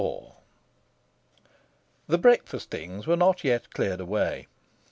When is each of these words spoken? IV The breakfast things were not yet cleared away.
IV 0.03 0.21
The 2.07 2.17
breakfast 2.17 2.71
things 2.71 3.05
were 3.05 3.15
not 3.15 3.43
yet 3.43 3.69
cleared 3.71 3.99
away. 3.99 4.47